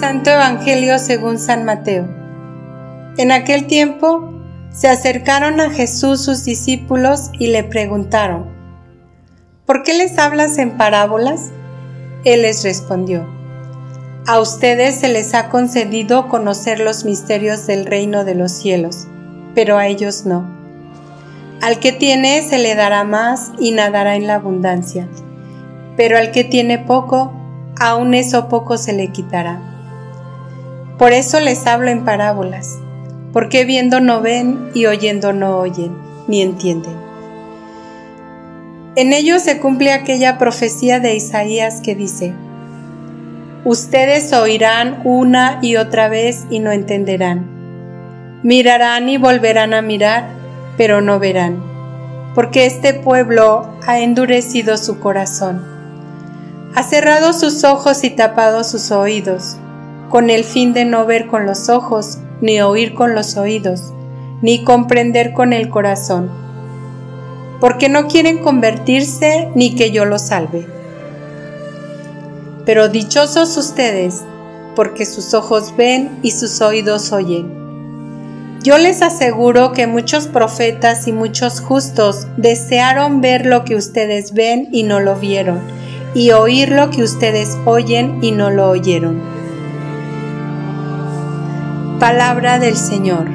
[0.00, 2.08] Santo Evangelio según San Mateo.
[3.18, 4.32] En aquel tiempo
[4.72, 8.46] se acercaron a Jesús sus discípulos y le preguntaron,
[9.66, 11.50] ¿por qué les hablas en parábolas?
[12.24, 13.28] Él les respondió,
[14.26, 19.06] a ustedes se les ha concedido conocer los misterios del reino de los cielos,
[19.54, 20.48] pero a ellos no.
[21.60, 25.08] Al que tiene se le dará más y nadará en la abundancia,
[25.98, 27.34] pero al que tiene poco,
[27.78, 29.69] aún eso poco se le quitará.
[31.00, 32.78] Por eso les hablo en parábolas,
[33.32, 35.96] porque viendo no ven y oyendo no oyen,
[36.28, 36.94] ni entienden.
[38.96, 42.34] En ello se cumple aquella profecía de Isaías que dice,
[43.64, 47.46] Ustedes oirán una y otra vez y no entenderán.
[48.42, 50.28] Mirarán y volverán a mirar,
[50.76, 51.62] pero no verán,
[52.34, 55.80] porque este pueblo ha endurecido su corazón
[56.74, 59.56] ha cerrado sus ojos y tapado sus oídos,
[60.10, 63.94] con el fin de no ver con los ojos, ni oír con los oídos,
[64.42, 66.30] ni comprender con el corazón,
[67.60, 70.66] porque no quieren convertirse ni que yo los salve.
[72.66, 74.22] Pero dichosos ustedes,
[74.76, 77.58] porque sus ojos ven y sus oídos oyen.
[78.62, 84.68] Yo les aseguro que muchos profetas y muchos justos desearon ver lo que ustedes ven
[84.70, 85.80] y no lo vieron
[86.14, 89.39] y oír lo que ustedes oyen y no lo oyeron.
[92.00, 93.28] Palabra del Señor.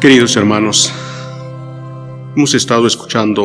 [0.00, 0.92] Queridos hermanos,
[2.36, 3.44] hemos estado escuchando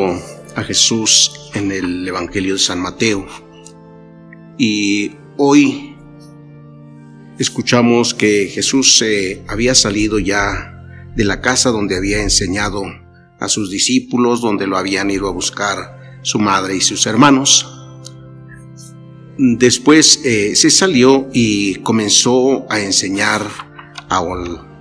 [0.56, 3.26] a Jesús en el Evangelio de San Mateo
[4.60, 5.98] y hoy
[7.40, 9.04] escuchamos que Jesús
[9.48, 12.84] había salido ya de la casa donde había enseñado
[13.40, 17.68] a sus discípulos, donde lo habían ido a buscar su madre y sus hermanos.
[19.38, 23.42] Después eh, se salió y comenzó a enseñar
[24.10, 24.22] a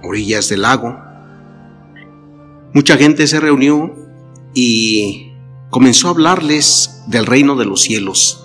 [0.03, 0.99] orillas del lago.
[2.75, 3.95] Mucha gente se reunió
[4.55, 5.33] y
[5.71, 8.45] comenzó a hablarles del reino de los cielos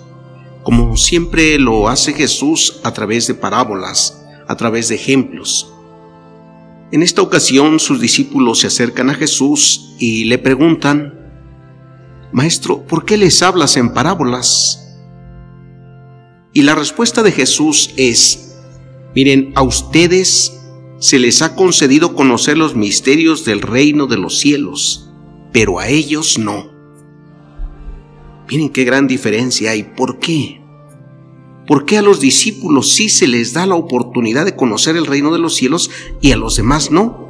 [0.64, 5.73] como siempre lo hace Jesús a través de parábolas, a través de ejemplos.
[6.94, 11.12] En esta ocasión sus discípulos se acercan a Jesús y le preguntan,
[12.32, 14.96] Maestro, ¿por qué les hablas en parábolas?
[16.52, 18.60] Y la respuesta de Jesús es,
[19.12, 20.56] miren, a ustedes
[21.00, 25.10] se les ha concedido conocer los misterios del reino de los cielos,
[25.52, 26.70] pero a ellos no.
[28.48, 29.82] Miren qué gran diferencia hay.
[29.82, 30.63] ¿Por qué?
[31.66, 35.32] ¿Por qué a los discípulos sí se les da la oportunidad de conocer el reino
[35.32, 37.28] de los cielos y a los demás no?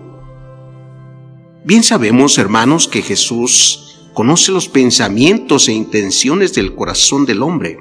[1.65, 7.79] Bien sabemos, hermanos, que Jesús conoce los pensamientos e intenciones del corazón del hombre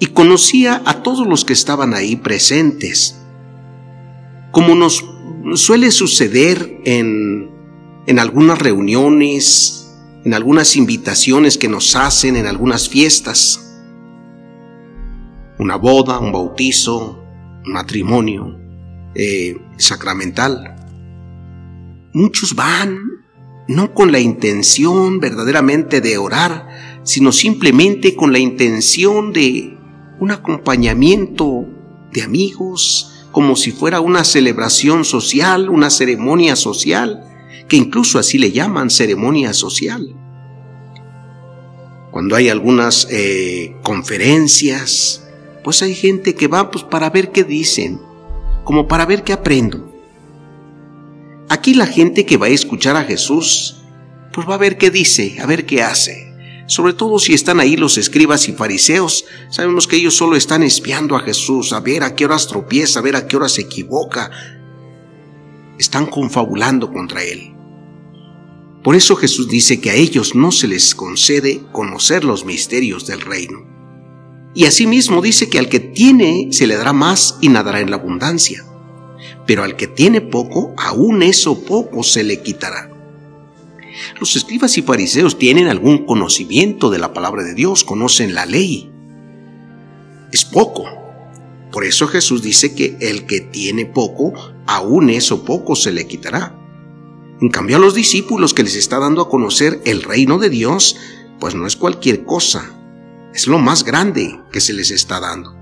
[0.00, 3.20] y conocía a todos los que estaban ahí presentes.
[4.50, 5.04] Como nos
[5.54, 7.50] suele suceder en,
[8.06, 13.67] en algunas reuniones, en algunas invitaciones que nos hacen en algunas fiestas.
[15.58, 17.22] Una boda, un bautizo,
[17.66, 18.58] un matrimonio
[19.14, 20.76] eh, sacramental.
[22.12, 22.98] Muchos van
[23.68, 26.68] no con la intención verdaderamente de orar,
[27.02, 29.76] sino simplemente con la intención de
[30.20, 31.66] un acompañamiento
[32.12, 37.24] de amigos, como si fuera una celebración social, una ceremonia social
[37.68, 40.14] que incluso así le llaman ceremonia social.
[42.10, 45.27] Cuando hay algunas eh, conferencias,
[45.68, 48.00] pues hay gente que va pues, para ver qué dicen,
[48.64, 49.92] como para ver qué aprendo.
[51.50, 53.76] Aquí la gente que va a escuchar a Jesús,
[54.32, 56.32] pues va a ver qué dice, a ver qué hace.
[56.68, 61.16] Sobre todo si están ahí los escribas y fariseos, sabemos que ellos solo están espiando
[61.16, 64.30] a Jesús, a ver a qué horas tropieza, a ver a qué horas se equivoca.
[65.78, 67.52] Están confabulando contra él.
[68.82, 73.20] Por eso Jesús dice que a ellos no se les concede conocer los misterios del
[73.20, 73.77] reino.
[74.54, 77.96] Y asimismo dice que al que tiene se le dará más y nadará en la
[77.96, 78.64] abundancia.
[79.46, 82.90] Pero al que tiene poco, aún eso poco se le quitará.
[84.20, 88.90] Los escribas y fariseos tienen algún conocimiento de la palabra de Dios, conocen la ley.
[90.32, 90.84] Es poco.
[91.72, 94.32] Por eso Jesús dice que el que tiene poco,
[94.66, 96.54] aún eso poco se le quitará.
[97.40, 100.96] En cambio a los discípulos que les está dando a conocer el reino de Dios,
[101.38, 102.77] pues no es cualquier cosa,
[103.38, 105.54] es lo más grande que se les está dando.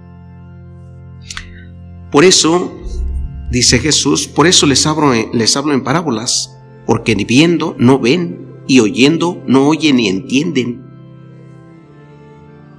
[2.10, 2.72] Por eso,
[3.50, 6.56] dice Jesús, por eso les hablo, les en parábolas,
[6.86, 10.86] porque viendo no ven y oyendo no oyen ni entienden.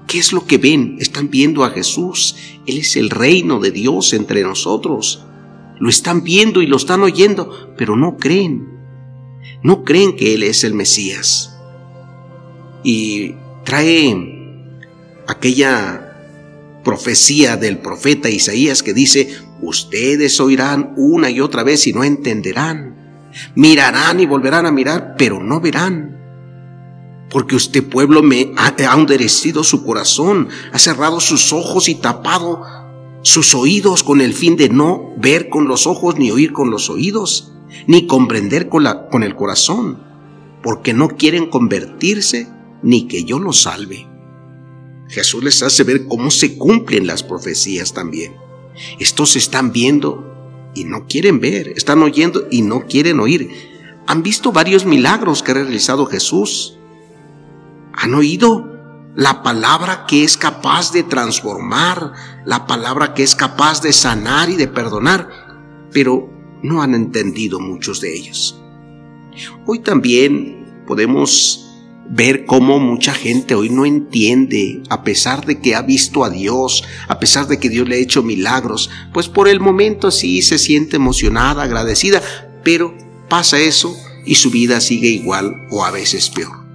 [0.08, 0.98] ¿Qué es lo que ven?
[1.00, 2.36] Están viendo a Jesús.
[2.66, 5.24] Él es el reino de Dios entre nosotros.
[5.80, 8.68] Lo están viendo y lo están oyendo, pero no creen.
[9.62, 11.56] No creen que Él es el Mesías.
[12.84, 14.37] Y trae
[15.27, 16.07] aquella
[16.83, 19.29] profecía del profeta Isaías que dice,
[19.62, 22.95] ustedes oirán una y otra vez y no entenderán.
[23.56, 26.18] Mirarán y volverán a mirar, pero no verán.
[27.29, 32.62] Porque usted pueblo me ha, ha su corazón, ha cerrado sus ojos y tapado
[33.21, 36.89] sus oídos con el fin de no ver con los ojos ni oír con los
[36.89, 37.51] oídos,
[37.85, 40.01] ni comprender con, la, con el corazón,
[40.63, 42.47] porque no quieren convertirse
[42.81, 44.06] ni que yo los salve.
[45.09, 48.36] Jesús les hace ver cómo se cumplen las profecías también.
[49.00, 53.50] Estos están viendo y no quieren ver, están oyendo y no quieren oír.
[54.06, 56.77] Han visto varios milagros que ha realizado Jesús.
[57.94, 58.77] Han oído
[59.15, 62.13] la palabra que es capaz de transformar,
[62.45, 66.30] la palabra que es capaz de sanar y de perdonar, pero
[66.62, 68.62] no han entendido muchos de ellos.
[69.65, 71.67] Hoy también podemos
[72.09, 76.83] ver cómo mucha gente hoy no entiende, a pesar de que ha visto a Dios,
[77.07, 80.57] a pesar de que Dios le ha hecho milagros, pues por el momento sí se
[80.57, 82.21] siente emocionada, agradecida,
[82.63, 82.95] pero
[83.30, 83.95] pasa eso
[84.25, 86.65] y su vida sigue igual o a veces peor.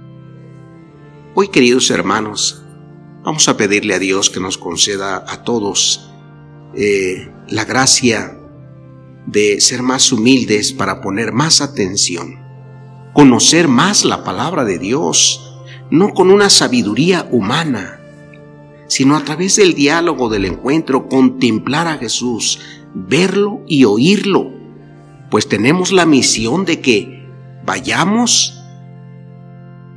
[1.35, 2.61] Hoy, queridos hermanos,
[3.23, 6.11] vamos a pedirle a Dios que nos conceda a todos
[6.75, 8.37] eh, la gracia
[9.25, 12.42] de ser más humildes para poner más atención
[13.13, 15.55] conocer más la palabra de Dios,
[15.89, 17.99] no con una sabiduría humana,
[18.87, 22.59] sino a través del diálogo, del encuentro, contemplar a Jesús,
[22.93, 24.51] verlo y oírlo,
[25.29, 27.27] pues tenemos la misión de que
[27.65, 28.59] vayamos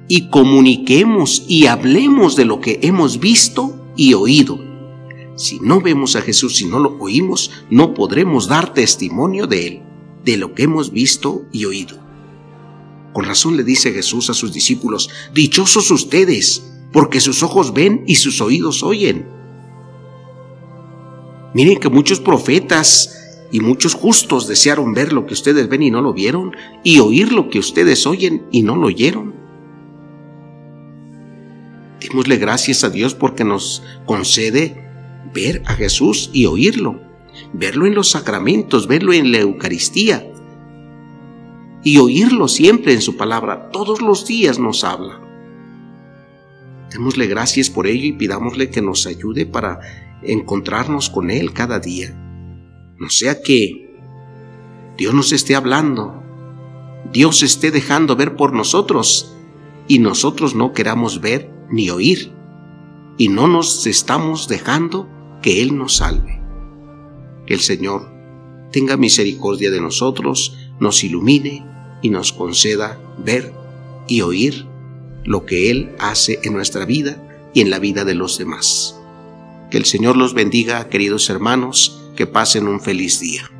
[0.09, 4.59] y comuniquemos y hablemos de lo que hemos visto y oído.
[5.37, 9.83] Si no vemos a Jesús, si no lo oímos, no podremos dar testimonio de Él,
[10.25, 12.06] de lo que hemos visto y oído.
[13.17, 18.17] Con razón le dice Jesús a sus discípulos, Dichosos ustedes, porque sus ojos ven y
[18.17, 19.27] sus oídos oyen.
[21.55, 26.03] Miren que muchos profetas y muchos justos desearon ver lo que ustedes ven y no
[26.03, 26.55] lo vieron,
[26.85, 29.33] y oír lo que ustedes oyen y no lo oyeron.
[32.03, 34.87] Démosle gracias a Dios porque nos concede
[35.33, 37.01] ver a Jesús y oírlo,
[37.55, 40.23] verlo en los sacramentos, verlo en la Eucaristía,
[41.85, 43.71] y oírlo siempre en su palabra.
[43.71, 45.21] Todos los días nos habla.
[46.91, 49.81] Démosle gracias por ello y pidámosle que nos ayude para
[50.23, 52.15] encontrarnos con Él cada día.
[52.99, 53.87] No sea que
[54.97, 56.23] Dios nos esté hablando,
[57.13, 59.35] Dios esté dejando ver por nosotros
[59.89, 62.33] y nosotros no queramos ver ni oír
[63.19, 65.09] y no nos estamos dejando
[65.43, 66.41] que Él nos salve.
[67.47, 68.11] Que el Señor
[68.73, 71.65] tenga misericordia de nosotros, nos ilumine
[72.03, 73.53] y nos conceda ver
[74.07, 74.67] y oír
[75.25, 78.99] lo que Él hace en nuestra vida y en la vida de los demás.
[79.71, 83.51] Que el Señor los bendiga, queridos hermanos, que pasen un feliz día.